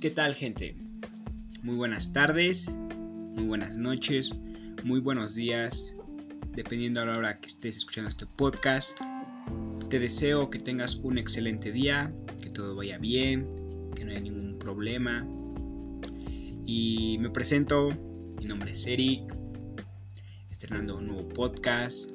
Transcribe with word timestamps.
¿Qué 0.00 0.10
tal 0.10 0.32
gente? 0.32 0.76
Muy 1.64 1.74
buenas 1.74 2.12
tardes, 2.12 2.72
muy 3.34 3.46
buenas 3.46 3.76
noches, 3.76 4.32
muy 4.84 5.00
buenos 5.00 5.34
días, 5.34 5.96
dependiendo 6.54 7.00
a 7.00 7.06
la 7.06 7.18
hora 7.18 7.40
que 7.40 7.48
estés 7.48 7.78
escuchando 7.78 8.08
este 8.08 8.24
podcast. 8.24 8.96
Te 9.90 9.98
deseo 9.98 10.50
que 10.50 10.60
tengas 10.60 10.94
un 11.02 11.18
excelente 11.18 11.72
día, 11.72 12.14
que 12.40 12.48
todo 12.48 12.76
vaya 12.76 12.98
bien, 12.98 13.44
que 13.96 14.04
no 14.04 14.12
haya 14.12 14.20
ningún 14.20 14.56
problema. 14.60 15.26
Y 16.64 17.18
me 17.18 17.30
presento, 17.30 17.88
mi 18.38 18.44
nombre 18.44 18.70
es 18.70 18.86
Eric, 18.86 19.34
estrenando 20.48 20.96
un 20.96 21.08
nuevo 21.08 21.28
podcast. 21.30 22.08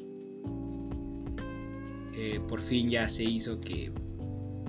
Eh, 2.16 2.40
por 2.48 2.62
fin 2.62 2.90
ya 2.90 3.10
se 3.10 3.26
hizo 3.26 3.60
que 3.60 3.92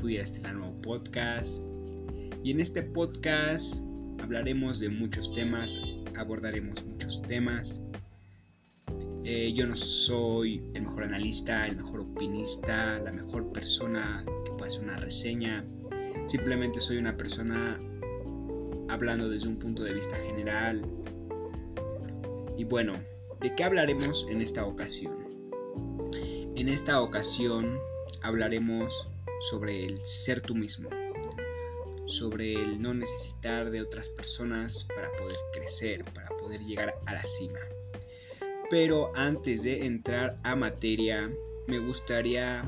pudiera 0.01 0.25
estrenar 0.25 0.57
un 0.57 0.63
nuevo 0.63 0.83
podcast. 0.83 1.61
Y 2.45 2.51
en 2.51 2.61
este 2.61 2.83
podcast 2.83 3.81
hablaremos 4.23 4.79
de 4.79 4.91
muchos 4.91 5.33
temas, 5.33 5.81
abordaremos 6.15 6.85
muchos 6.85 7.23
temas. 7.23 7.81
Eh, 9.25 9.55
yo 9.55 9.65
no 9.65 9.75
soy 9.75 10.63
el 10.75 10.83
mejor 10.83 11.05
analista, 11.05 11.67
el 11.67 11.79
mejor 11.79 12.01
opinista, 12.01 12.99
la 12.99 13.13
mejor 13.13 13.51
persona 13.51 14.23
que 14.45 14.51
pueda 14.51 14.67
hacer 14.67 14.85
una 14.85 14.97
reseña. 14.99 15.65
Simplemente 16.27 16.83
soy 16.83 16.99
una 16.99 17.17
persona 17.17 17.81
hablando 18.91 19.31
desde 19.31 19.49
un 19.49 19.57
punto 19.57 19.83
de 19.83 19.95
vista 19.95 20.17
general. 20.17 20.83
Y 22.59 22.65
bueno, 22.65 22.93
¿de 23.41 23.55
qué 23.55 23.65
hablaremos 23.65 24.27
en 24.29 24.43
esta 24.43 24.67
ocasión? 24.67 25.15
En 26.57 26.69
esta 26.69 27.01
ocasión 27.01 27.79
hablaremos 28.21 29.09
sobre 29.49 29.87
el 29.87 29.97
ser 30.03 30.43
tú 30.43 30.55
mismo 30.55 30.91
sobre 32.15 32.55
el 32.55 32.81
no 32.81 32.95
necesitar 32.95 33.71
de 33.71 33.81
otras 33.81 34.09
personas 34.09 34.87
para 34.95 35.11
poder 35.17 35.37
crecer, 35.53 36.05
para 36.15 36.29
poder 36.29 36.61
llegar 36.61 36.95
a 37.07 37.13
la 37.13 37.25
cima. 37.25 37.59
Pero 38.71 39.11
antes 39.17 39.63
de 39.63 39.85
entrar 39.85 40.39
a 40.45 40.55
materia, 40.55 41.31
me 41.67 41.79
gustaría 41.81 42.65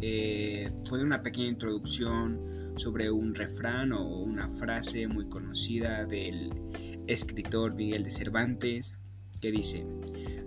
eh, 0.00 0.70
poner 0.88 1.06
una 1.06 1.22
pequeña 1.22 1.48
introducción 1.48 2.74
sobre 2.76 3.10
un 3.10 3.34
refrán 3.34 3.92
o 3.92 4.20
una 4.20 4.48
frase 4.48 5.08
muy 5.08 5.28
conocida 5.28 6.06
del 6.06 6.52
escritor 7.08 7.74
Miguel 7.74 8.04
de 8.04 8.10
Cervantes 8.10 8.98
que 9.40 9.50
dice, 9.50 9.84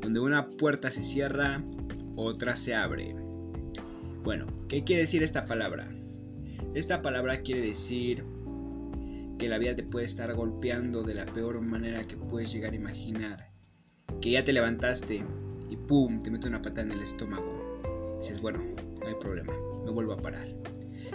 donde 0.01 0.21
una 0.21 0.47
puerta 0.51 0.89
se 0.89 1.03
cierra, 1.03 1.61
otra 2.15 2.55
se 2.55 2.75
abre. 2.75 3.13
Bueno, 4.23 4.45
¿qué 4.69 4.83
quiere 4.83 5.01
decir 5.01 5.21
esta 5.21 5.45
palabra? 5.45 5.93
Esta 6.73 7.01
palabra 7.01 7.37
quiere 7.37 7.61
decir 7.61 8.23
que 9.37 9.49
la 9.49 9.57
vida 9.57 9.75
te 9.75 9.83
puede 9.83 10.05
estar 10.05 10.33
golpeando 10.33 11.03
de 11.03 11.15
la 11.15 11.25
peor 11.25 11.61
manera 11.61 12.03
que 12.03 12.17
puedes 12.17 12.51
llegar 12.51 12.73
a 12.73 12.77
imaginar. 12.77 13.51
Que 14.21 14.31
ya 14.31 14.43
te 14.43 14.53
levantaste 14.53 15.25
y 15.69 15.77
¡pum! 15.77 16.19
te 16.19 16.31
mete 16.31 16.47
una 16.47 16.61
patada 16.61 16.83
en 16.83 16.91
el 16.91 17.01
estómago. 17.01 18.17
dices, 18.19 18.41
bueno, 18.41 18.63
no 19.01 19.07
hay 19.07 19.15
problema, 19.15 19.53
me 19.83 19.91
vuelvo 19.91 20.13
a 20.13 20.17
parar. 20.17 20.47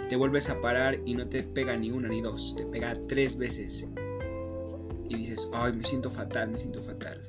Te 0.09 0.15
vuelves 0.15 0.49
a 0.49 0.61
parar 0.61 0.99
y 1.05 1.15
no 1.15 1.27
te 1.27 1.43
pega 1.43 1.75
ni 1.77 1.91
una 1.91 2.09
ni 2.09 2.21
dos, 2.21 2.55
te 2.55 2.65
pega 2.65 2.95
tres 3.07 3.37
veces. 3.37 3.87
Y 5.09 5.15
dices, 5.15 5.49
ay, 5.53 5.73
me 5.73 5.83
siento 5.83 6.09
fatal, 6.09 6.49
me 6.51 6.59
siento 6.59 6.81
fatal. 6.81 7.21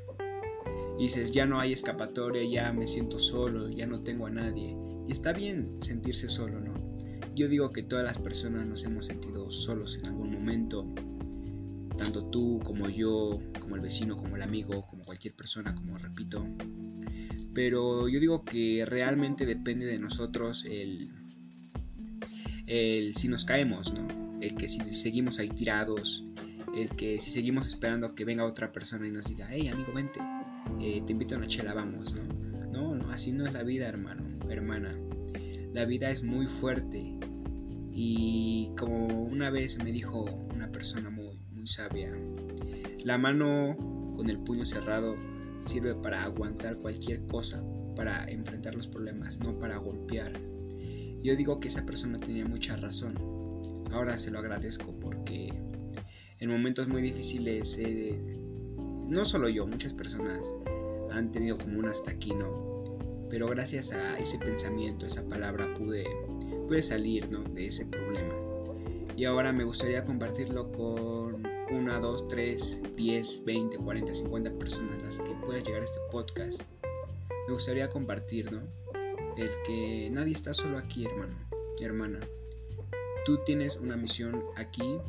Y 0.99 1.05
dices, 1.05 1.33
ya 1.33 1.47
no 1.47 1.59
hay 1.59 1.73
escapatoria, 1.73 2.45
ya 2.45 2.73
me 2.73 2.87
siento 2.87 3.19
solo, 3.19 3.69
ya 3.69 3.87
no 3.87 4.03
tengo 4.03 4.27
a 4.27 4.31
nadie. 4.31 4.77
Y 5.07 5.13
está 5.13 5.33
bien 5.33 5.77
sentirse 5.81 6.29
solo, 6.29 6.61
¿no? 6.61 6.92
Yo 7.35 7.49
digo 7.49 7.71
que 7.73 7.83
todas 7.83 8.05
las 8.05 8.19
personas 8.19 8.67
nos 8.67 8.85
hemos 8.85 9.07
sentido 9.07 9.51
solos 9.51 9.97
en 9.97 10.07
algún 10.07 10.31
momento, 10.31 10.87
tanto 11.97 12.25
tú 12.27 12.61
como 12.63 12.89
yo, 12.89 13.41
como 13.59 13.77
el 13.77 13.81
vecino, 13.81 14.17
como 14.17 14.37
el 14.37 14.43
amigo, 14.43 14.87
como 14.87 15.03
cualquier 15.03 15.35
persona, 15.35 15.75
como 15.75 15.97
repito. 15.97 16.47
Pero 17.55 18.09
yo 18.09 18.21
digo 18.21 18.45
que 18.45 18.85
realmente 18.87 19.47
depende 19.47 19.87
de 19.87 19.99
nosotros 19.99 20.65
el, 20.69 21.11
el 22.67 23.15
si 23.15 23.29
nos 23.29 23.45
caemos, 23.45 23.95
¿no? 23.95 24.09
El 24.41 24.55
que 24.55 24.69
si 24.69 24.95
seguimos 24.95 25.39
ahí 25.39 25.49
tirados, 25.49 26.25
el 26.75 26.91
que 26.91 27.19
si 27.21 27.31
seguimos 27.31 27.69
esperando 27.69 28.15
que 28.15 28.25
venga 28.25 28.45
otra 28.45 28.73
persona 28.73 29.07
y 29.07 29.11
nos 29.11 29.27
diga, 29.27 29.47
hey 29.51 29.69
amigo, 29.69 29.93
vente, 29.93 30.21
eh, 30.81 31.01
te 31.05 31.13
invito 31.13 31.35
a 31.35 31.39
una 31.39 31.47
chela, 31.47 31.75
vamos, 31.75 32.15
¿no? 32.15 32.25
No, 32.73 32.95
no, 32.95 33.11
así 33.11 33.33
no 33.33 33.47
es 33.47 33.53
la 33.53 33.63
vida, 33.63 33.87
hermano, 33.87 34.25
hermana. 34.49 34.95
La 35.73 35.87
vida 35.87 36.11
es 36.11 36.23
muy 36.23 36.47
fuerte 36.47 37.19
y 37.95 38.71
como 38.79 39.07
una 39.07 39.49
vez 39.49 39.83
me 39.83 39.91
dijo 39.91 40.25
una 40.55 40.71
persona 40.71 41.09
muy, 41.09 41.41
muy 41.51 41.67
sabia, 41.67 42.11
la 43.05 43.17
mano 43.17 44.13
con 44.15 44.29
el 44.29 44.39
puño 44.39 44.67
cerrado 44.67 45.17
sirve 45.61 45.95
para 45.95 46.25
aguantar 46.25 46.77
cualquier 46.77 47.27
cosa, 47.27 47.65
para 47.97 48.25
enfrentar 48.25 48.75
los 48.75 48.87
problemas, 48.87 49.41
no 49.41 49.59
para 49.59 49.79
golpear. 49.79 50.33
Yo 51.23 51.37
digo 51.37 51.59
que 51.59 51.69
esa 51.69 51.87
persona 51.87 52.19
tenía 52.19 52.45
mucha 52.45 52.77
razón. 52.77 53.15
Ahora 53.93 54.19
se 54.19 54.31
lo 54.31 54.41
agradezco 54.41 54.99
porque 55.01 55.49
en 56.39 56.51
momentos 56.51 56.87
muy 56.89 57.01
difíciles, 57.01 57.79
eh, 57.79 58.21
no 59.09 59.25
solo 59.25 59.49
yo, 59.49 59.67
muchas 59.67 59.95
personas 59.95 60.53
han 61.13 61.31
tenido 61.31 61.57
como 61.57 61.79
un 61.79 61.87
hasta 61.87 62.11
aquí, 62.11 62.35
¿no? 62.35 62.72
Pero 63.33 63.49
gracias 63.49 63.93
a 63.93 64.19
ese 64.19 64.39
pensamiento, 64.39 65.07
esa 65.07 65.27
palabra, 65.27 65.73
pude, 65.73 66.05
pude 66.69 66.83
salir 66.83 67.27
de 67.31 67.67
ese 67.67 67.87
problema. 67.87 68.35
Y 69.17 69.25
ahora 69.25 69.55
me 69.55 69.65
gustaría 69.65 70.05
compartirlo 70.05 70.71
con 70.71 71.43
una, 71.71 71.99
dos, 71.99 72.29
tres, 72.29 72.79
diez, 72.95 73.43
veinte, 73.47 73.79
cuarenta, 73.79 74.13
cincuenta 74.13 74.53
personas 74.53 74.99
las 75.03 75.19
que 75.19 75.35
pueda 75.47 75.61
llegar 75.61 75.81
a 75.81 75.87
este 75.87 76.01
podcast. 76.11 76.61
Me 77.49 77.55
gustaría 77.55 77.89
compartir, 77.89 78.53
¿no? 78.53 78.61
El 79.39 79.51
que 79.65 80.11
nadie 80.13 80.35
está 80.35 80.53
solo 80.53 80.77
aquí, 80.77 81.07
hermano, 81.07 81.35
hermana. 81.81 82.21
Tú 83.25 83.39
tienes 83.47 83.77
una 83.77 83.97
misión 83.97 84.45
aquí 84.57 85.01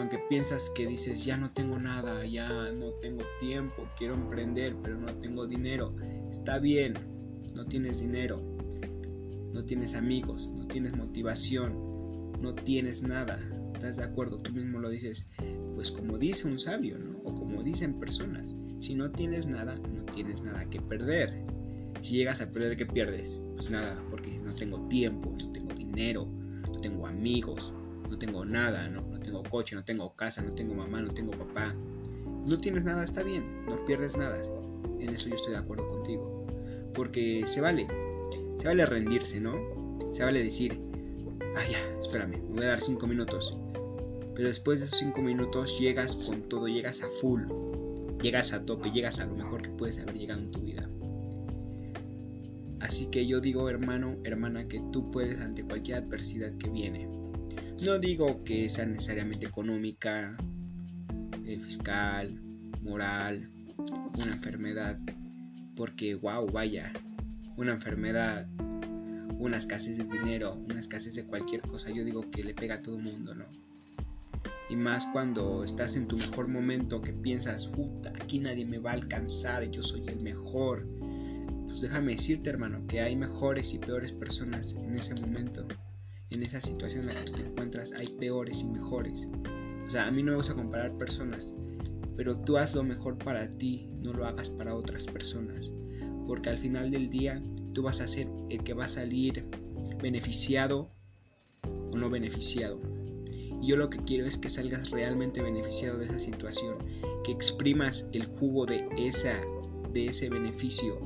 aunque 0.00 0.18
piensas 0.18 0.70
que 0.70 0.86
dices, 0.86 1.24
ya 1.26 1.36
no 1.36 1.50
tengo 1.50 1.78
nada, 1.78 2.24
ya 2.24 2.48
no 2.72 2.92
tengo 2.94 3.22
tiempo, 3.38 3.86
quiero 3.98 4.14
emprender, 4.14 4.74
pero 4.80 4.96
no 4.96 5.14
tengo 5.16 5.46
dinero, 5.46 5.92
está 6.30 6.58
bien, 6.58 6.94
no 7.54 7.66
tienes 7.66 8.00
dinero, 8.00 8.40
no 9.52 9.64
tienes 9.64 9.94
amigos, 9.94 10.50
no 10.56 10.64
tienes 10.66 10.96
motivación, 10.96 12.32
no 12.40 12.54
tienes 12.54 13.02
nada, 13.02 13.38
¿estás 13.74 13.96
de 13.96 14.04
acuerdo? 14.04 14.38
Tú 14.38 14.52
mismo 14.52 14.78
lo 14.78 14.88
dices, 14.88 15.28
pues 15.74 15.90
como 15.90 16.18
dice 16.18 16.46
un 16.46 16.58
sabio, 16.58 16.98
¿no? 16.98 17.18
O 17.24 17.34
como 17.34 17.62
dicen 17.62 17.98
personas, 17.98 18.56
si 18.78 18.94
no 18.94 19.10
tienes 19.10 19.46
nada, 19.46 19.76
no 19.76 20.04
tienes 20.04 20.42
nada 20.42 20.64
que 20.70 20.80
perder. 20.80 21.44
Si 22.00 22.14
llegas 22.14 22.40
a 22.40 22.50
perder, 22.50 22.76
¿qué 22.76 22.86
pierdes? 22.86 23.40
Pues 23.54 23.70
nada, 23.70 24.02
porque 24.10 24.30
no 24.44 24.54
tengo 24.54 24.80
tiempo, 24.88 25.34
no 25.42 25.52
tengo 25.52 25.74
dinero, 25.74 26.26
no 26.26 26.78
tengo 26.80 27.06
amigos, 27.06 27.74
no 28.08 28.16
tengo 28.16 28.44
nada, 28.44 28.88
¿no? 28.88 29.02
no 29.02 29.18
tengo 29.18 29.42
coche, 29.42 29.76
no 29.76 29.84
tengo 29.84 30.14
casa, 30.14 30.42
no 30.42 30.52
tengo 30.52 30.74
mamá, 30.74 31.02
no 31.02 31.08
tengo 31.08 31.32
papá. 31.32 31.74
No 32.46 32.56
tienes 32.56 32.84
nada, 32.84 33.04
está 33.04 33.22
bien, 33.22 33.66
no 33.66 33.84
pierdes 33.84 34.16
nada. 34.16 34.38
En 35.00 35.10
eso 35.10 35.28
yo 35.28 35.34
estoy 35.34 35.52
de 35.52 35.58
acuerdo 35.58 35.88
contigo. 35.88 36.46
Porque 36.94 37.42
se 37.46 37.60
vale, 37.60 37.86
se 38.56 38.68
vale 38.68 38.84
rendirse, 38.86 39.40
¿no? 39.40 39.54
Se 40.12 40.24
vale 40.24 40.42
decir, 40.42 40.80
ah, 41.56 41.62
ya, 41.70 42.00
espérame, 42.00 42.42
me 42.48 42.56
voy 42.56 42.64
a 42.64 42.68
dar 42.68 42.80
cinco 42.80 43.06
minutos. 43.06 43.56
Pero 44.34 44.48
después 44.48 44.80
de 44.80 44.86
esos 44.86 44.98
cinco 44.98 45.20
minutos 45.22 45.78
llegas 45.78 46.16
con 46.16 46.48
todo, 46.48 46.66
llegas 46.68 47.02
a 47.02 47.08
full, 47.08 47.42
llegas 48.22 48.52
a 48.52 48.64
tope, 48.64 48.90
llegas 48.90 49.20
a 49.20 49.26
lo 49.26 49.34
mejor 49.34 49.62
que 49.62 49.70
puedes 49.70 49.98
haber 49.98 50.14
llegado 50.14 50.40
en 50.40 50.50
tu 50.50 50.60
vida. 50.60 50.88
Así 52.80 53.06
que 53.06 53.26
yo 53.26 53.40
digo, 53.40 53.68
hermano, 53.68 54.16
hermana, 54.24 54.66
que 54.66 54.80
tú 54.92 55.10
puedes 55.10 55.40
ante 55.42 55.64
cualquier 55.64 55.98
adversidad 55.98 56.52
que 56.58 56.68
viene. 56.68 57.08
No 57.82 57.98
digo 57.98 58.42
que 58.44 58.68
sea 58.68 58.86
necesariamente 58.86 59.46
económica, 59.46 60.36
eh, 61.46 61.58
fiscal, 61.58 62.40
moral, 62.82 63.48
una 63.90 64.32
enfermedad, 64.32 64.98
porque 65.76 66.14
wow, 66.14 66.46
vaya, 66.50 66.92
una 67.56 67.72
enfermedad, 67.72 68.48
una 69.38 69.56
escasez 69.56 69.98
de 69.98 70.04
dinero, 70.04 70.54
una 70.68 70.80
escasez 70.80 71.14
de 71.14 71.24
cualquier 71.24 71.62
cosa, 71.62 71.90
yo 71.90 72.04
digo 72.04 72.30
que 72.30 72.44
le 72.44 72.54
pega 72.54 72.76
a 72.76 72.82
todo 72.82 72.98
mundo, 72.98 73.34
¿no? 73.34 73.46
Y 74.68 74.76
más 74.76 75.06
cuando 75.06 75.64
estás 75.64 75.96
en 75.96 76.06
tu 76.06 76.16
mejor 76.16 76.46
momento 76.46 77.00
que 77.00 77.12
piensas, 77.12 77.66
puta, 77.66 78.10
aquí 78.10 78.38
nadie 78.38 78.64
me 78.64 78.78
va 78.78 78.90
a 78.90 78.94
alcanzar, 78.94 79.68
yo 79.70 79.82
soy 79.82 80.04
el 80.06 80.20
mejor. 80.20 80.86
Pues 81.66 81.80
déjame 81.80 82.12
decirte, 82.12 82.50
hermano, 82.50 82.86
que 82.86 83.00
hay 83.00 83.16
mejores 83.16 83.74
y 83.74 83.78
peores 83.78 84.12
personas 84.12 84.74
en 84.74 84.94
ese 84.94 85.14
momento 85.14 85.66
en 86.30 86.42
esa 86.42 86.60
situación 86.60 87.08
en 87.08 87.14
la 87.14 87.24
que 87.24 87.30
tú 87.30 87.32
te 87.32 87.42
encuentras 87.42 87.92
hay 87.92 88.06
peores 88.06 88.60
y 88.62 88.66
mejores. 88.66 89.28
O 89.86 89.90
sea, 89.90 90.06
a 90.06 90.10
mí 90.10 90.22
no 90.22 90.32
me 90.32 90.36
gusta 90.38 90.54
comparar 90.54 90.96
personas, 90.96 91.54
pero 92.16 92.38
tú 92.38 92.56
haz 92.56 92.74
lo 92.74 92.82
mejor 92.82 93.18
para 93.18 93.48
ti, 93.48 93.88
no 94.02 94.12
lo 94.12 94.26
hagas 94.26 94.50
para 94.50 94.74
otras 94.74 95.06
personas. 95.06 95.72
Porque 96.26 96.48
al 96.48 96.58
final 96.58 96.90
del 96.90 97.08
día 97.10 97.42
tú 97.72 97.82
vas 97.82 98.00
a 98.00 98.08
ser 98.08 98.28
el 98.50 98.62
que 98.62 98.74
va 98.74 98.84
a 98.84 98.88
salir 98.88 99.46
beneficiado 100.02 100.90
o 101.92 101.96
no 101.96 102.08
beneficiado. 102.08 102.80
Y 103.60 103.68
yo 103.68 103.76
lo 103.76 103.90
que 103.90 103.98
quiero 103.98 104.26
es 104.26 104.38
que 104.38 104.48
salgas 104.48 104.90
realmente 104.90 105.42
beneficiado 105.42 105.98
de 105.98 106.06
esa 106.06 106.18
situación, 106.18 106.78
que 107.24 107.32
exprimas 107.32 108.08
el 108.12 108.26
jugo 108.26 108.64
de, 108.64 108.88
esa, 108.96 109.34
de 109.92 110.06
ese 110.06 110.30
beneficio, 110.30 110.98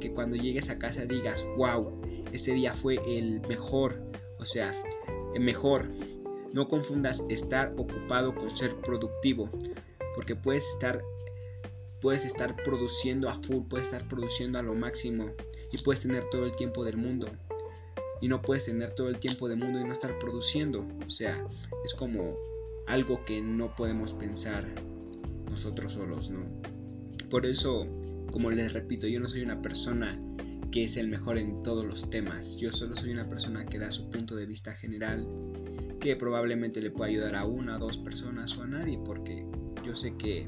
que 0.00 0.12
cuando 0.12 0.36
llegues 0.36 0.68
a 0.68 0.78
casa 0.78 1.06
digas, 1.06 1.46
wow, 1.56 2.00
este 2.32 2.52
día 2.52 2.74
fue 2.74 2.98
el 3.06 3.40
mejor, 3.48 4.02
o 4.38 4.44
sea, 4.44 4.74
el 5.34 5.42
mejor. 5.42 5.88
No 6.52 6.68
confundas 6.68 7.24
estar 7.30 7.74
ocupado 7.76 8.34
con 8.34 8.54
ser 8.54 8.76
productivo, 8.76 9.50
porque 10.14 10.36
puedes 10.36 10.68
estar 10.68 11.02
puedes 12.04 12.26
estar 12.26 12.54
produciendo 12.62 13.30
a 13.30 13.34
full, 13.34 13.64
puedes 13.66 13.86
estar 13.86 14.06
produciendo 14.08 14.58
a 14.58 14.62
lo 14.62 14.74
máximo 14.74 15.32
y 15.72 15.78
puedes 15.78 16.02
tener 16.02 16.22
todo 16.26 16.44
el 16.44 16.54
tiempo 16.54 16.84
del 16.84 16.98
mundo. 16.98 17.28
Y 18.20 18.28
no 18.28 18.42
puedes 18.42 18.66
tener 18.66 18.90
todo 18.90 19.08
el 19.08 19.18
tiempo 19.18 19.48
del 19.48 19.58
mundo 19.58 19.80
y 19.80 19.84
no 19.84 19.92
estar 19.94 20.18
produciendo. 20.18 20.86
O 21.06 21.08
sea, 21.08 21.34
es 21.82 21.94
como 21.94 22.36
algo 22.86 23.24
que 23.24 23.40
no 23.40 23.74
podemos 23.74 24.12
pensar 24.12 24.66
nosotros 25.50 25.94
solos, 25.94 26.28
¿no? 26.28 26.44
Por 27.30 27.46
eso, 27.46 27.86
como 28.30 28.50
les 28.50 28.74
repito, 28.74 29.06
yo 29.06 29.18
no 29.18 29.28
soy 29.28 29.40
una 29.40 29.62
persona 29.62 30.20
que 30.70 30.84
es 30.84 30.98
el 30.98 31.08
mejor 31.08 31.38
en 31.38 31.62
todos 31.62 31.86
los 31.86 32.10
temas. 32.10 32.56
Yo 32.56 32.70
solo 32.70 32.94
soy 32.96 33.12
una 33.12 33.28
persona 33.30 33.64
que 33.64 33.78
da 33.78 33.90
su 33.90 34.10
punto 34.10 34.36
de 34.36 34.44
vista 34.44 34.74
general, 34.74 35.26
que 36.00 36.16
probablemente 36.16 36.82
le 36.82 36.90
pueda 36.90 37.08
ayudar 37.08 37.34
a 37.34 37.46
una, 37.46 37.78
dos 37.78 37.96
personas 37.96 38.58
o 38.58 38.64
a 38.64 38.66
nadie, 38.66 38.98
porque 39.04 39.46
yo 39.84 39.94
sé 39.94 40.16
que, 40.16 40.46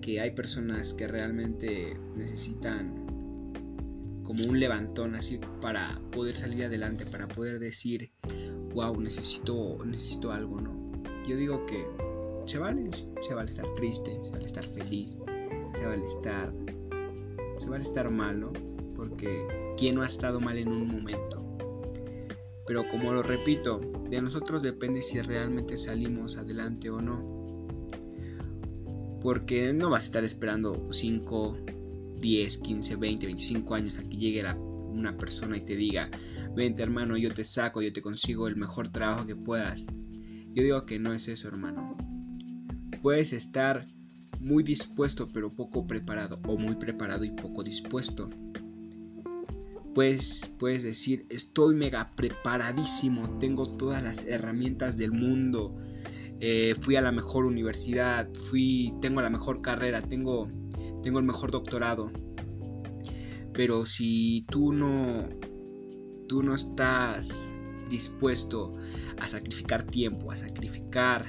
que 0.00 0.20
hay 0.20 0.32
personas 0.32 0.94
que 0.94 1.06
realmente 1.06 1.96
necesitan 2.16 3.06
como 4.22 4.44
un 4.44 4.60
levantón 4.60 5.14
así 5.14 5.38
para 5.60 6.00
poder 6.12 6.36
salir 6.36 6.64
adelante, 6.64 7.04
para 7.06 7.28
poder 7.28 7.58
decir, 7.58 8.10
wow, 8.74 8.98
necesito, 9.00 9.78
necesito 9.84 10.32
algo, 10.32 10.60
¿no? 10.60 10.92
Yo 11.26 11.36
digo 11.36 11.66
que 11.66 11.86
se 12.46 12.58
vale, 12.58 12.90
se 13.20 13.34
vale 13.34 13.50
estar 13.50 13.72
triste, 13.74 14.18
se 14.24 14.30
vale 14.30 14.46
estar 14.46 14.64
feliz, 14.64 15.18
se 15.72 15.86
vale 15.86 16.04
estar, 16.06 16.52
se 17.58 17.68
vale 17.68 17.82
estar 17.84 18.10
mal, 18.10 18.40
¿no? 18.40 18.52
porque 19.00 19.46
¿quién 19.78 19.94
no 19.94 20.02
ha 20.02 20.06
estado 20.06 20.40
mal 20.40 20.58
en 20.58 20.68
un 20.68 20.86
momento? 20.86 21.42
Pero 22.66 22.84
como 22.90 23.14
lo 23.14 23.22
repito, 23.22 23.80
de 24.10 24.20
nosotros 24.20 24.62
depende 24.62 25.00
si 25.00 25.22
realmente 25.22 25.78
salimos 25.78 26.36
adelante 26.36 26.90
o 26.90 27.00
no. 27.00 27.39
Porque 29.20 29.72
no 29.72 29.90
vas 29.90 30.04
a 30.04 30.06
estar 30.06 30.24
esperando 30.24 30.88
5, 30.90 31.58
10, 32.20 32.58
15, 32.58 32.96
20, 32.96 33.26
25 33.26 33.74
años 33.74 33.98
a 33.98 34.02
que 34.02 34.16
llegue 34.16 34.42
una 34.82 35.16
persona 35.16 35.56
y 35.56 35.64
te 35.64 35.76
diga, 35.76 36.10
vente 36.54 36.82
hermano, 36.82 37.16
yo 37.16 37.32
te 37.32 37.44
saco, 37.44 37.82
yo 37.82 37.92
te 37.92 38.02
consigo 38.02 38.48
el 38.48 38.56
mejor 38.56 38.88
trabajo 38.88 39.26
que 39.26 39.36
puedas. 39.36 39.86
Yo 40.52 40.62
digo 40.62 40.86
que 40.86 40.98
no 40.98 41.12
es 41.12 41.28
eso, 41.28 41.48
hermano. 41.48 41.96
Puedes 43.02 43.32
estar 43.32 43.86
muy 44.40 44.62
dispuesto 44.62 45.28
pero 45.28 45.54
poco 45.54 45.86
preparado 45.86 46.40
o 46.46 46.56
muy 46.56 46.74
preparado 46.76 47.24
y 47.24 47.30
poco 47.30 47.62
dispuesto 47.62 48.30
pues 49.94 50.52
puedes 50.58 50.82
decir, 50.82 51.26
estoy 51.30 51.74
mega 51.74 52.12
preparadísimo, 52.14 53.38
tengo 53.38 53.76
todas 53.76 54.02
las 54.02 54.24
herramientas 54.24 54.96
del 54.96 55.12
mundo, 55.12 55.76
eh, 56.40 56.74
fui 56.80 56.96
a 56.96 57.00
la 57.00 57.12
mejor 57.12 57.44
universidad, 57.44 58.28
fui, 58.48 58.94
tengo 59.00 59.20
la 59.20 59.30
mejor 59.30 59.62
carrera, 59.62 60.02
tengo, 60.02 60.48
tengo 61.02 61.18
el 61.18 61.24
mejor 61.24 61.50
doctorado. 61.50 62.10
Pero 63.52 63.84
si 63.84 64.46
tú 64.50 64.72
no, 64.72 65.28
tú 66.28 66.42
no 66.42 66.54
estás 66.54 67.54
dispuesto 67.88 68.72
a 69.18 69.28
sacrificar 69.28 69.82
tiempo, 69.82 70.32
a 70.32 70.36
sacrificar, 70.36 71.26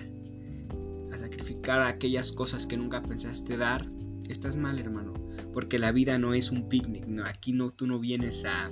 a 1.11 1.17
sacrificar 1.17 1.81
aquellas 1.81 2.31
cosas 2.31 2.65
que 2.65 2.77
nunca 2.77 3.01
pensaste 3.01 3.57
dar, 3.57 3.85
estás 4.29 4.55
mal, 4.55 4.79
hermano 4.79 5.21
porque 5.53 5.79
la 5.79 5.91
vida 5.91 6.17
no 6.17 6.33
es 6.33 6.51
un 6.51 6.69
picnic, 6.69 7.05
¿no? 7.07 7.25
Aquí 7.25 7.53
no, 7.53 7.71
tú 7.71 7.87
no 7.87 7.99
vienes 7.99 8.45
a, 8.45 8.71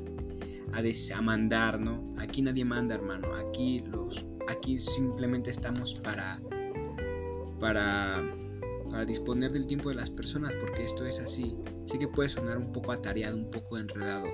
a, 0.73 1.21
mandar, 1.21 1.79
¿no? 1.79 2.15
Aquí 2.17 2.41
nadie 2.41 2.65
manda, 2.65 2.95
hermano. 2.95 3.35
Aquí, 3.35 3.81
los, 3.81 4.25
aquí 4.49 4.79
simplemente 4.79 5.51
estamos 5.51 5.95
para, 5.95 6.39
para, 7.59 8.23
para 8.89 9.05
disponer 9.05 9.51
del 9.51 9.67
tiempo 9.67 9.89
de 9.89 9.95
las 9.95 10.09
personas, 10.09 10.53
porque 10.59 10.85
esto 10.85 11.05
es 11.05 11.19
así. 11.19 11.57
Sé 11.85 11.99
que 11.99 12.07
puede 12.07 12.29
sonar 12.29 12.57
un 12.57 12.71
poco 12.71 12.91
atareado, 12.91 13.37
un 13.37 13.51
poco 13.51 13.77
enredado, 13.77 14.27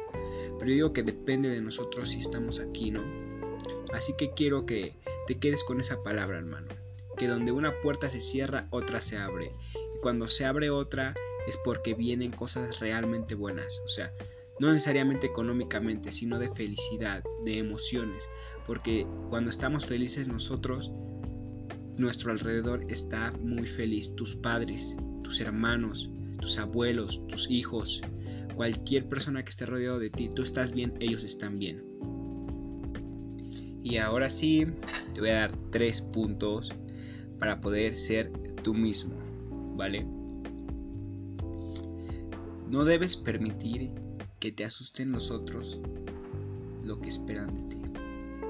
pero 0.58 0.70
yo 0.70 0.76
digo 0.76 0.94
que 0.94 1.04
depende 1.04 1.50
de 1.50 1.62
nosotros 1.62 2.10
si 2.10 2.20
estamos 2.20 2.60
aquí, 2.60 2.92
¿no? 2.92 3.04
Así 3.94 4.14
que 4.18 4.32
quiero 4.32 4.66
que 4.66 4.98
te 5.28 5.38
quedes 5.38 5.64
con 5.64 5.80
esa 5.80 6.04
palabra, 6.04 6.38
hermano. 6.38 6.68
Que 7.18 7.28
donde 7.28 7.52
una 7.52 7.80
puerta 7.82 8.10
se 8.10 8.20
cierra, 8.20 8.68
otra 8.72 9.02
se 9.02 9.18
abre. 9.18 9.52
Y 9.96 10.00
cuando 10.02 10.28
se 10.28 10.46
abre 10.46 10.70
otra, 10.70 11.14
es 11.48 11.58
porque 11.58 11.94
vienen 11.94 12.32
cosas 12.32 12.80
realmente 12.80 13.36
buenas. 13.36 13.82
O 13.86 13.88
sea, 13.88 14.12
no 14.60 14.72
necesariamente 14.72 15.28
económicamente, 15.28 16.12
sino 16.12 16.40
de 16.40 16.50
felicidad, 16.54 17.24
de 17.44 17.58
emociones. 17.58 18.24
Porque 18.66 19.06
cuando 19.30 19.52
estamos 19.52 19.86
felices 19.86 20.28
nosotros, 20.28 20.92
nuestro 21.98 22.32
alrededor 22.32 22.86
está 22.90 23.32
muy 23.42 23.68
feliz. 23.68 24.16
Tus 24.16 24.36
padres, 24.36 24.96
tus 25.24 25.40
hermanos, 25.40 26.10
tus 26.40 26.58
abuelos, 26.58 27.26
tus 27.28 27.50
hijos, 27.50 28.02
cualquier 28.56 29.08
persona 29.08 29.44
que 29.44 29.52
esté 29.52 29.66
rodeado 29.66 30.00
de 30.00 30.10
ti, 30.10 30.30
tú 30.34 30.42
estás 30.44 30.72
bien, 30.72 30.94
ellos 31.00 31.24
están 31.24 31.58
bien. 31.58 31.84
Y 33.84 33.98
ahora 33.98 34.30
sí, 34.30 34.66
te 35.14 35.20
voy 35.20 35.30
a 35.30 35.42
dar 35.42 35.58
tres 35.70 36.02
puntos 36.02 36.74
para 37.38 37.62
poder 37.62 37.96
ser 37.96 38.32
tú 38.64 38.74
mismo, 38.74 39.16
¿vale? 39.76 40.08
No 42.72 42.84
debes 42.84 43.16
permitir 43.16 43.92
que 44.40 44.52
te 44.52 44.66
asusten 44.66 45.12
los 45.12 45.32
otros 45.32 45.80
lo 46.84 47.00
que 47.02 47.10
esperan 47.10 47.54
de 47.54 47.62
ti, 47.64 47.82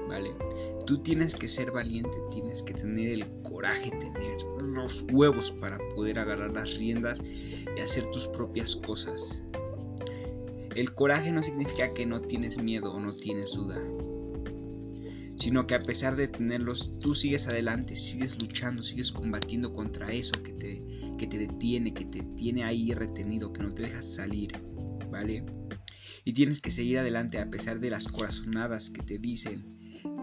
¿vale? 0.08 0.34
Tú 0.86 0.98
tienes 0.98 1.34
que 1.34 1.48
ser 1.48 1.70
valiente, 1.70 2.16
tienes 2.30 2.62
que 2.62 2.74
tener 2.74 3.08
el 3.08 3.42
coraje, 3.42 3.90
tener 3.90 4.42
los 4.60 5.04
huevos 5.10 5.50
para 5.50 5.78
poder 5.94 6.18
agarrar 6.18 6.52
las 6.52 6.76
riendas 6.76 7.20
y 7.24 7.80
hacer 7.80 8.06
tus 8.10 8.28
propias 8.28 8.76
cosas. 8.76 9.40
El 10.74 10.92
coraje 10.92 11.32
no 11.32 11.42
significa 11.42 11.92
que 11.94 12.04
no 12.04 12.20
tienes 12.20 12.62
miedo 12.62 12.92
o 12.92 13.00
no 13.00 13.12
tienes 13.12 13.54
duda, 13.54 13.82
sino 15.36 15.66
que 15.66 15.74
a 15.74 15.80
pesar 15.80 16.16
de 16.16 16.28
tenerlos, 16.28 16.98
tú 16.98 17.14
sigues 17.14 17.48
adelante, 17.48 17.96
sigues 17.96 18.38
luchando, 18.40 18.82
sigues 18.82 19.12
combatiendo 19.12 19.72
contra 19.72 20.12
eso 20.12 20.32
que 20.42 20.52
te 20.52 20.82
que 21.16 21.26
te 21.26 21.38
detiene, 21.38 21.94
que 21.94 22.04
te 22.04 22.22
tiene 22.36 22.64
ahí 22.64 22.92
retenido, 22.92 23.52
que 23.52 23.62
no 23.62 23.72
te 23.72 23.82
dejas 23.82 24.14
salir, 24.14 24.52
¿vale? 25.10 25.44
Y 26.26 26.32
tienes 26.32 26.60
que 26.60 26.72
seguir 26.72 26.98
adelante 26.98 27.38
a 27.38 27.48
pesar 27.48 27.78
de 27.78 27.88
las 27.88 28.08
corazonadas 28.08 28.90
que 28.90 29.00
te 29.00 29.16
dicen, 29.16 29.64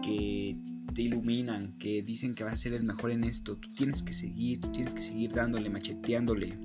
que 0.02 0.58
te 0.94 1.00
iluminan, 1.00 1.78
que 1.78 2.02
dicen 2.02 2.34
que 2.34 2.44
vas 2.44 2.52
a 2.52 2.56
ser 2.58 2.74
el 2.74 2.84
mejor 2.84 3.10
en 3.10 3.24
esto. 3.24 3.56
Tú 3.56 3.70
tienes 3.70 4.02
que 4.02 4.12
seguir, 4.12 4.60
tú 4.60 4.70
tienes 4.70 4.92
que 4.92 5.00
seguir 5.00 5.32
dándole, 5.32 5.70
macheteándole. 5.70 6.58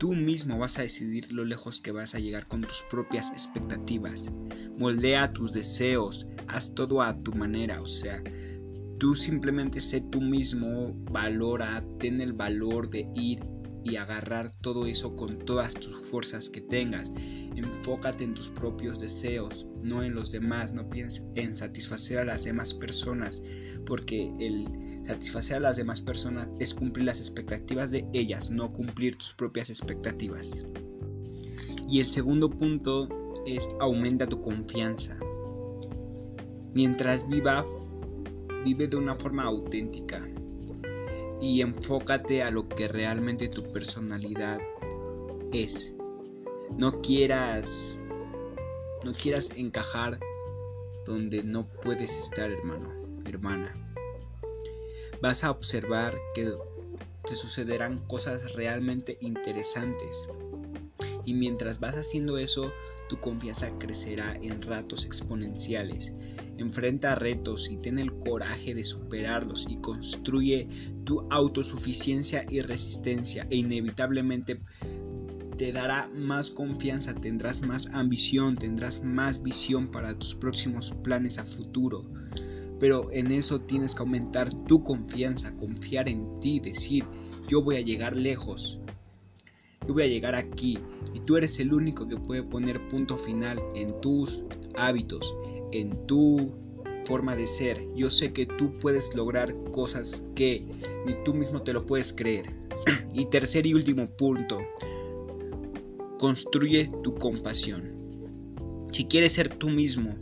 Tú 0.00 0.14
mismo 0.14 0.58
vas 0.58 0.80
a 0.80 0.82
decidir 0.82 1.32
lo 1.32 1.44
lejos 1.44 1.80
que 1.80 1.92
vas 1.92 2.16
a 2.16 2.18
llegar 2.18 2.48
con 2.48 2.62
tus 2.62 2.82
propias 2.90 3.30
expectativas. 3.30 4.32
Moldea 4.76 5.32
tus 5.32 5.52
deseos, 5.52 6.26
haz 6.48 6.74
todo 6.74 7.02
a 7.02 7.16
tu 7.22 7.32
manera, 7.32 7.80
o 7.80 7.86
sea, 7.86 8.20
Tú 8.98 9.14
simplemente 9.14 9.80
sé 9.80 10.00
tú 10.00 10.20
mismo, 10.20 10.92
valora, 11.12 11.84
ten 12.00 12.20
el 12.20 12.32
valor 12.32 12.90
de 12.90 13.08
ir 13.14 13.38
y 13.84 13.96
agarrar 13.96 14.50
todo 14.60 14.86
eso 14.86 15.14
con 15.16 15.38
todas 15.38 15.74
tus 15.74 15.94
fuerzas 16.08 16.48
que 16.48 16.60
tengas. 16.60 17.12
Enfócate 17.56 18.24
en 18.24 18.34
tus 18.34 18.50
propios 18.50 19.00
deseos, 19.00 19.66
no 19.82 20.02
en 20.02 20.14
los 20.14 20.32
demás. 20.32 20.72
No 20.72 20.88
pienses 20.88 21.26
en 21.34 21.56
satisfacer 21.56 22.18
a 22.18 22.24
las 22.24 22.44
demás 22.44 22.74
personas, 22.74 23.42
porque 23.86 24.32
el 24.38 24.66
satisfacer 25.06 25.58
a 25.58 25.60
las 25.60 25.76
demás 25.76 26.00
personas 26.00 26.50
es 26.58 26.74
cumplir 26.74 27.06
las 27.06 27.20
expectativas 27.20 27.90
de 27.90 28.06
ellas, 28.12 28.50
no 28.50 28.72
cumplir 28.72 29.16
tus 29.16 29.34
propias 29.34 29.70
expectativas. 29.70 30.66
Y 31.88 32.00
el 32.00 32.06
segundo 32.06 32.50
punto 32.50 33.08
es 33.46 33.68
aumenta 33.80 34.26
tu 34.26 34.40
confianza. 34.42 35.18
Mientras 36.74 37.26
viva 37.28 37.66
vive 38.64 38.88
de 38.88 38.96
una 38.96 39.14
forma 39.14 39.44
auténtica 39.44 40.28
y 41.40 41.60
enfócate 41.60 42.42
a 42.42 42.50
lo 42.50 42.68
que 42.68 42.88
realmente 42.88 43.48
tu 43.48 43.72
personalidad 43.72 44.58
es. 45.52 45.94
No 46.76 47.00
quieras 47.00 47.96
no 49.04 49.12
quieras 49.12 49.50
encajar 49.54 50.18
donde 51.06 51.42
no 51.42 51.66
puedes 51.66 52.18
estar, 52.18 52.50
hermano, 52.50 52.92
hermana. 53.24 53.74
Vas 55.22 55.44
a 55.44 55.50
observar 55.50 56.18
que 56.34 56.52
te 57.24 57.36
sucederán 57.36 57.98
cosas 58.06 58.54
realmente 58.54 59.18
interesantes. 59.20 60.28
Y 61.24 61.34
mientras 61.34 61.78
vas 61.80 61.94
haciendo 61.94 62.38
eso, 62.38 62.72
tu 63.08 63.18
confianza 63.20 63.70
crecerá 63.78 64.36
en 64.42 64.62
ratos 64.62 65.04
exponenciales. 65.04 66.14
Enfrenta 66.56 67.14
retos 67.14 67.70
y 67.70 67.76
ten 67.76 67.98
el 67.98 68.12
coraje 68.18 68.74
de 68.74 68.84
superarlos 68.84 69.66
y 69.68 69.76
construye 69.78 70.68
tu 71.04 71.26
autosuficiencia 71.30 72.44
y 72.48 72.60
resistencia 72.60 73.46
e 73.50 73.56
inevitablemente 73.56 74.60
te 75.56 75.72
dará 75.72 76.08
más 76.14 76.52
confianza, 76.52 77.14
tendrás 77.14 77.62
más 77.62 77.88
ambición, 77.92 78.56
tendrás 78.56 79.02
más 79.02 79.42
visión 79.42 79.88
para 79.88 80.16
tus 80.16 80.34
próximos 80.34 80.94
planes 81.02 81.38
a 81.38 81.44
futuro. 81.44 82.04
Pero 82.78 83.10
en 83.10 83.32
eso 83.32 83.60
tienes 83.60 83.94
que 83.94 84.02
aumentar 84.02 84.54
tu 84.66 84.84
confianza, 84.84 85.56
confiar 85.56 86.08
en 86.08 86.38
ti, 86.38 86.60
decir, 86.60 87.04
yo 87.48 87.60
voy 87.60 87.74
a 87.74 87.80
llegar 87.80 88.14
lejos, 88.14 88.80
yo 89.88 89.94
voy 89.94 90.02
a 90.02 90.06
llegar 90.06 90.34
aquí 90.34 90.78
y 91.14 91.20
tú 91.20 91.38
eres 91.38 91.58
el 91.58 91.72
único 91.72 92.06
que 92.06 92.18
puede 92.18 92.42
poner 92.42 92.86
punto 92.88 93.16
final 93.16 93.58
en 93.74 93.98
tus 94.02 94.42
hábitos, 94.76 95.34
en 95.72 95.90
tu 96.06 96.52
forma 97.04 97.34
de 97.34 97.46
ser. 97.46 97.82
Yo 97.96 98.10
sé 98.10 98.34
que 98.34 98.44
tú 98.44 98.74
puedes 98.80 99.16
lograr 99.16 99.54
cosas 99.72 100.26
que 100.34 100.66
ni 101.06 101.14
tú 101.24 101.32
mismo 101.32 101.62
te 101.62 101.72
lo 101.72 101.86
puedes 101.86 102.12
creer. 102.12 102.54
y 103.14 103.24
tercer 103.26 103.66
y 103.66 103.72
último 103.72 104.06
punto, 104.06 104.58
construye 106.18 106.90
tu 107.02 107.14
compasión. 107.14 107.94
Si 108.92 109.06
quieres 109.06 109.32
ser 109.32 109.48
tú 109.48 109.70
mismo, 109.70 110.16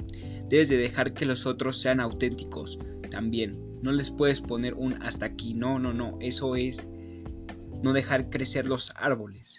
debes 0.49 0.69
de 0.69 0.77
dejar 0.77 1.13
que 1.13 1.27
los 1.27 1.45
otros 1.45 1.77
sean 1.77 1.99
auténticos 1.99 2.79
también. 3.11 3.59
No 3.83 3.91
les 3.91 4.11
puedes 4.13 4.41
poner 4.41 4.75
un 4.75 4.95
hasta 5.03 5.27
aquí. 5.27 5.55
No, 5.55 5.81
no, 5.81 5.93
no. 5.93 6.19
Eso 6.21 6.55
es 6.55 6.89
no 7.83 7.93
dejar 7.93 8.31
crecer 8.31 8.67
los 8.67 8.93
árboles. 8.97 9.59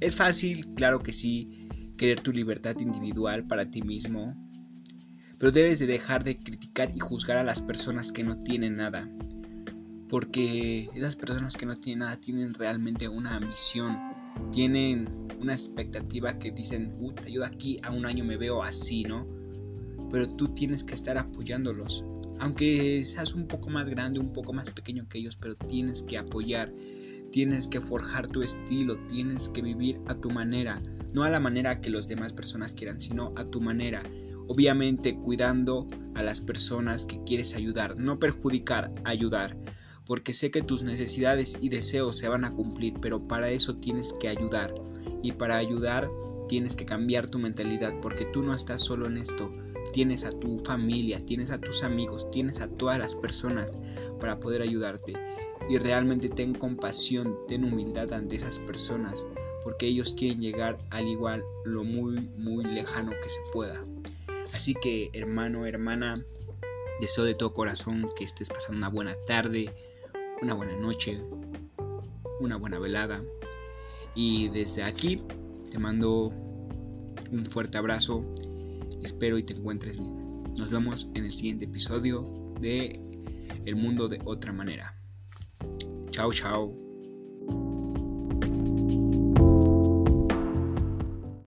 Es 0.00 0.16
fácil, 0.16 0.74
claro 0.74 1.02
que 1.02 1.12
sí, 1.12 1.68
querer 1.96 2.20
tu 2.20 2.32
libertad 2.32 2.78
individual 2.80 3.46
para 3.46 3.70
ti 3.70 3.82
mismo, 3.82 4.34
pero 5.38 5.52
debes 5.52 5.78
de 5.78 5.86
dejar 5.86 6.24
de 6.24 6.38
criticar 6.38 6.90
y 6.94 7.00
juzgar 7.00 7.36
a 7.36 7.44
las 7.44 7.60
personas 7.60 8.12
que 8.12 8.24
no 8.24 8.38
tienen 8.38 8.76
nada, 8.76 9.08
porque 10.08 10.88
esas 10.94 11.16
personas 11.16 11.56
que 11.56 11.66
no 11.66 11.74
tienen 11.74 12.00
nada 12.00 12.16
tienen 12.16 12.54
realmente 12.54 13.08
una 13.08 13.36
ambición, 13.36 13.98
tienen 14.50 15.08
una 15.40 15.52
expectativa 15.52 16.38
que 16.38 16.50
dicen, 16.50 16.94
uh, 16.98 17.12
te 17.12 17.28
ayudo 17.28 17.44
aquí, 17.44 17.78
a 17.82 17.90
un 17.90 18.06
año 18.06 18.24
me 18.24 18.36
veo 18.36 18.62
así, 18.62 19.04
¿no? 19.04 19.26
Pero 20.10 20.28
tú 20.28 20.48
tienes 20.48 20.84
que 20.84 20.94
estar 20.94 21.18
apoyándolos, 21.18 22.04
aunque 22.38 23.04
seas 23.04 23.34
un 23.34 23.46
poco 23.46 23.70
más 23.70 23.88
grande, 23.88 24.18
un 24.18 24.32
poco 24.32 24.52
más 24.52 24.70
pequeño 24.70 25.08
que 25.08 25.18
ellos, 25.18 25.36
pero 25.36 25.54
tienes 25.54 26.02
que 26.02 26.18
apoyar 26.18 26.70
Tienes 27.32 27.66
que 27.66 27.80
forjar 27.80 28.26
tu 28.26 28.42
estilo, 28.42 28.98
tienes 29.06 29.48
que 29.48 29.62
vivir 29.62 29.98
a 30.06 30.14
tu 30.14 30.28
manera, 30.28 30.82
no 31.14 31.24
a 31.24 31.30
la 31.30 31.40
manera 31.40 31.80
que 31.80 31.88
las 31.88 32.06
demás 32.06 32.34
personas 32.34 32.74
quieran, 32.74 33.00
sino 33.00 33.32
a 33.36 33.46
tu 33.46 33.58
manera. 33.58 34.02
Obviamente 34.48 35.16
cuidando 35.16 35.86
a 36.14 36.22
las 36.22 36.42
personas 36.42 37.06
que 37.06 37.24
quieres 37.24 37.54
ayudar, 37.54 37.96
no 37.96 38.18
perjudicar, 38.18 38.92
ayudar, 39.04 39.56
porque 40.04 40.34
sé 40.34 40.50
que 40.50 40.60
tus 40.60 40.82
necesidades 40.82 41.56
y 41.58 41.70
deseos 41.70 42.18
se 42.18 42.28
van 42.28 42.44
a 42.44 42.52
cumplir, 42.52 42.92
pero 43.00 43.26
para 43.26 43.48
eso 43.48 43.76
tienes 43.76 44.12
que 44.20 44.28
ayudar. 44.28 44.74
Y 45.22 45.32
para 45.32 45.56
ayudar 45.56 46.10
tienes 46.50 46.76
que 46.76 46.84
cambiar 46.84 47.30
tu 47.30 47.38
mentalidad, 47.38 47.94
porque 48.02 48.26
tú 48.26 48.42
no 48.42 48.54
estás 48.54 48.82
solo 48.82 49.06
en 49.06 49.16
esto, 49.16 49.50
tienes 49.94 50.24
a 50.24 50.32
tu 50.32 50.58
familia, 50.58 51.24
tienes 51.24 51.50
a 51.50 51.58
tus 51.58 51.82
amigos, 51.82 52.30
tienes 52.30 52.60
a 52.60 52.68
todas 52.68 52.98
las 52.98 53.14
personas 53.14 53.78
para 54.20 54.38
poder 54.38 54.60
ayudarte 54.60 55.14
y 55.68 55.78
realmente 55.78 56.28
ten 56.28 56.54
compasión, 56.54 57.38
ten 57.48 57.64
humildad 57.64 58.12
ante 58.12 58.36
esas 58.36 58.58
personas, 58.60 59.26
porque 59.62 59.86
ellos 59.86 60.14
quieren 60.16 60.40
llegar 60.40 60.78
al 60.90 61.06
igual 61.06 61.44
lo 61.64 61.84
muy, 61.84 62.20
muy 62.36 62.64
lejano 62.64 63.12
que 63.22 63.30
se 63.30 63.40
pueda. 63.52 63.84
Así 64.52 64.74
que 64.74 65.10
hermano, 65.12 65.66
hermana, 65.66 66.14
deseo 67.00 67.24
de 67.24 67.34
todo 67.34 67.52
corazón 67.54 68.06
que 68.16 68.24
estés 68.24 68.48
pasando 68.48 68.78
una 68.78 68.88
buena 68.88 69.16
tarde, 69.26 69.70
una 70.42 70.54
buena 70.54 70.76
noche, 70.76 71.18
una 72.40 72.56
buena 72.56 72.78
velada. 72.78 73.22
Y 74.14 74.48
desde 74.48 74.82
aquí 74.82 75.22
te 75.70 75.78
mando 75.78 76.32
un 77.30 77.46
fuerte 77.46 77.78
abrazo. 77.78 78.24
Espero 79.02 79.38
y 79.38 79.42
te 79.42 79.54
encuentres 79.54 79.98
bien. 79.98 80.42
Nos 80.58 80.70
vemos 80.70 81.08
en 81.14 81.24
el 81.24 81.30
siguiente 81.30 81.64
episodio 81.64 82.22
de 82.60 83.00
El 83.64 83.76
mundo 83.76 84.08
de 84.08 84.20
otra 84.24 84.52
manera. 84.52 85.01
Chao, 86.10 86.30
chao. 86.32 86.81